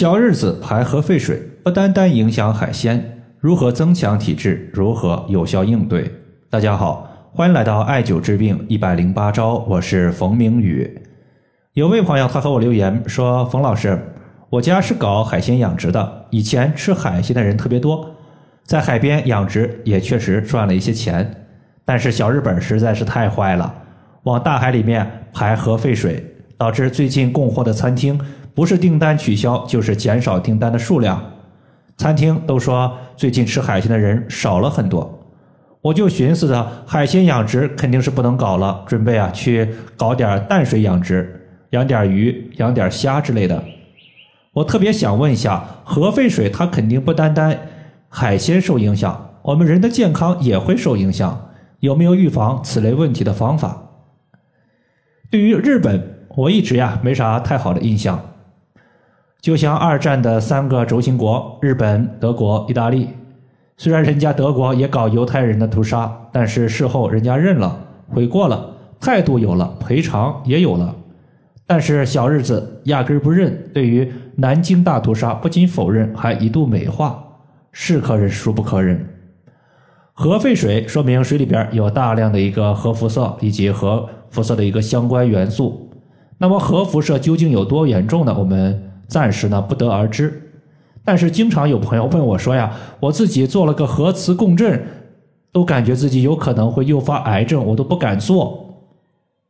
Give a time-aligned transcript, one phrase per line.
[0.00, 4.70] 小日子排核废水，不单单影响海鲜，如何增强体质？
[4.72, 6.10] 如何有效应对？
[6.48, 10.90] 大家好，欢迎来到艾灸治病一百零八招，我是冯明宇。
[11.74, 13.98] 有位朋友他和我留言说：“冯老师，
[14.48, 18.10] 我家是搞海鲜养殖的，以前吃海鲜的人特别多，
[18.64, 21.44] 在海边养殖也确实赚了一些钱，
[21.84, 23.74] 但是小日本实在是太坏了，
[24.22, 26.26] 往大海里面排核废水。”
[26.60, 28.20] 导致最近供货的餐厅
[28.54, 31.22] 不是订单取消，就是减少订单的数量。
[31.96, 35.18] 餐厅都说最近吃海鲜的人少了很多。
[35.82, 43.62] 我就寻思着海鲜养殖肯定是不能搞了，准备啊去搞点淡水养殖，养点鱼、养点虾之类的。
[44.52, 47.58] 我特别想问一下，核废水它肯定不单单
[48.08, 51.50] 海鲜受影响，我们人的健康也会受影响。
[51.78, 53.82] 有没有预防此类问题的方法？
[55.30, 56.16] 对于日本。
[56.36, 58.18] 我一直呀没啥太好的印象，
[59.40, 63.08] 就像二战的三个轴心国——日本、德国、意大利，
[63.76, 70.94] 虽然人家德国也搞犹太人的屠杀，但是事后人家认了、悔过了，态度有了，赔偿也有了。
[71.66, 77.22] 但是小日子压根不认，对于南京大屠杀不仅否认，还一度美化，
[77.72, 79.06] 是可忍孰不可忍。
[80.12, 85.88] 核废水说明水里边有大量的一个核辐射以及核辐射的一个相关元素。
[86.36, 88.34] 那么核辐射究竟有多严重呢？
[88.36, 90.46] 我们暂时呢不得而知。
[91.04, 94.80] 但是经常有朋友问我说呀，我自己做了个核磁共振，
[95.50, 98.66] 都感觉自己有可能会诱发癌症，我都不敢做。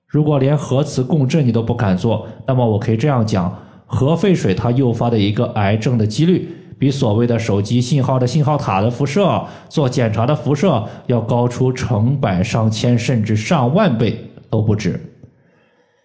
[0.07, 15.10] 如果连核磁共振你都不敢做，那么我可以这样讲：核废水它诱发的一个癌症的几率，比所谓的手机信号的信号塔的辐射、做检查的辐射要高出成百上千甚至上万倍都不止。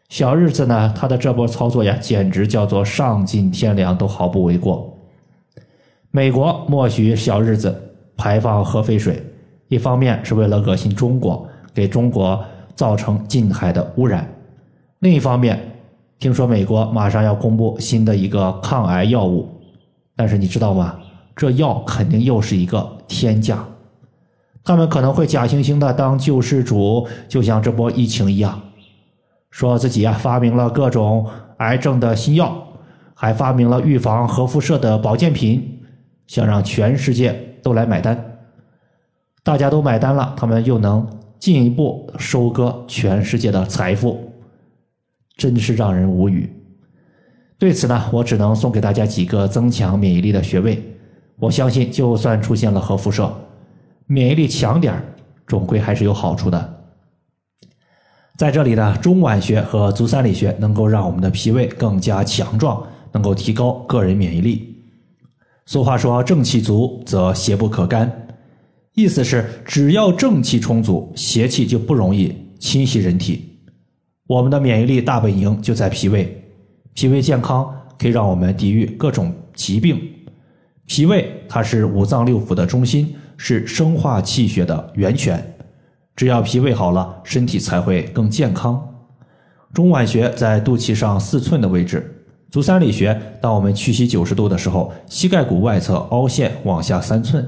[0.10, 4.96] 小日子呢，他的这波操作呀，简直叫做丧尽天良，都毫不为过。
[6.12, 7.76] 美国默许小日子
[8.16, 9.22] 排放核废水，
[9.68, 12.42] 一方面是为了恶心中国，给中国
[12.76, 14.24] 造成近海的污染；
[15.00, 15.60] 另一方面，
[16.20, 19.50] 听说美国马上要公布新的一个抗癌药物，
[20.16, 20.96] 但是你知道吗？
[21.36, 23.66] 这药肯定又是一个天价，
[24.64, 28.62] 他们可能会假惺惺的当救世主，就像这波疫情一样。
[29.56, 31.26] 说自己啊发明了各种
[31.60, 32.54] 癌症的新药，
[33.14, 35.80] 还发明了预防核辐射的保健品，
[36.28, 37.32] 想让全世界
[37.64, 38.22] 都来买单。
[39.46, 41.08] 大家都买单了，他们又能
[41.40, 44.30] 进一步收割全世界的财富，
[45.38, 46.54] 真是让人无语。
[47.58, 50.84] 对此呢，我只能送给大家几个增强免疫力的穴位。
[51.38, 53.34] 我相信，就算出现了核辐射，
[54.06, 55.02] 免疫力强点儿，
[55.48, 56.75] 总归还是有好处的。
[58.38, 64.76] 在这里呢，中脘穴和足三里穴能够让我们的脾胃更加强壮，能够提高个人免疫力。
[65.66, 68.28] 俗话说“正气足则邪不可干”，
[68.94, 73.58] 意思是只要正气充足，邪气就不容易侵袭人体。
[74.28, 76.44] 我们的免疫力大本营就在脾胃，
[76.94, 79.98] 脾胃健康可以让我们抵御各种疾病。
[80.86, 85.55] 脾胃它是五脏六腑的中心，是生化气血的源泉。
[86.16, 88.82] 只要脾胃好了，身体才会更健康。
[89.74, 97.46] 中脘穴在肚脐上四寸的位置，足三里穴，当我们屈膝九十度的时候，膝盖骨外侧凹陷往下三寸。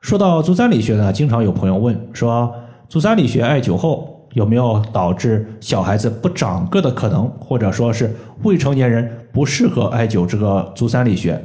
[0.00, 2.54] 说到足三里穴呢，经常有朋友问说，
[2.88, 8.14] 足三里穴艾灸后有没有导致小孩子不长个的可能，或者说是
[8.44, 11.44] 未成年人不适合艾灸这个足三里穴？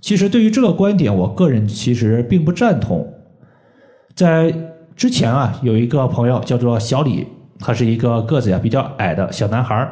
[0.00, 3.12] 其实对于这个观点，我个人其实并不赞同，
[4.14, 4.54] 在。
[4.98, 7.24] 之前啊，有一个朋友叫做小李，
[7.60, 9.88] 他是一个个子呀比较矮的小男孩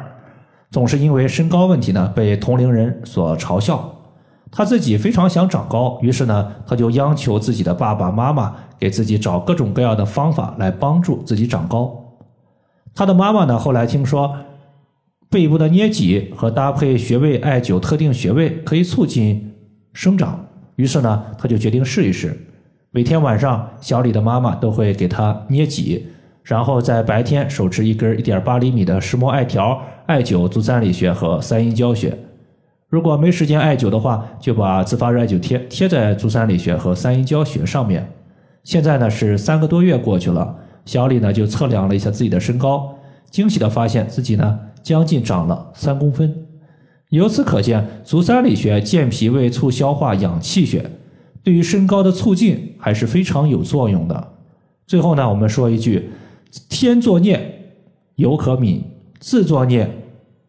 [0.69, 3.89] 总是因为身高问题呢被同龄人所嘲笑。
[4.51, 12.19] 他自己非常想长高，于是呢他就央求自己的爸爸妈妈给自己找各种各样的方法来帮助自己长高。
[12.93, 14.35] 他的妈妈呢后来听说
[15.29, 19.55] 背部的捏脊和搭配穴位艾灸特定穴位可以促进
[19.93, 20.45] 生长，
[20.75, 22.37] 于是呢他就决定试一试。
[22.91, 26.07] 每天晚上，小李的妈妈都会给他捏脊，
[26.41, 32.17] 然后在白天手持一根一点八厘米的石墨艾条艾灸足三里穴和三阴交穴。
[32.87, 38.09] 如果没时间艾灸的话，就把自发热艾灸贴贴在足三里穴和三阴交穴上面。
[38.63, 40.55] 现在呢是三个多月过去了，
[40.85, 42.95] 小李呢就测量了一下自己的身高，
[43.29, 46.33] 惊喜的发现自己呢将近长了三公分。
[47.09, 50.89] 由此可见，足三里穴健脾胃、促消化、养气血。
[51.47, 54.33] 对于身高的促进还是非常有作用的。
[54.85, 56.09] 最后呢，我们说一句：
[56.67, 57.71] 天作孽
[58.17, 58.81] 犹可悯，
[59.17, 59.89] 自作孽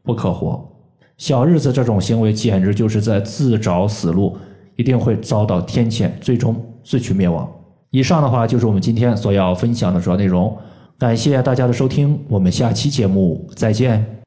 [0.02, 0.68] 不可活。
[1.16, 4.36] 小日子这种行为简直就是在自找死路，
[4.74, 7.48] 一定会遭到天谴，最终自取灭亡。
[7.90, 10.58] 以上的话就是我们今天所要分享的主要内容，
[10.98, 14.17] 感谢大家的收听，我们下期节目再见。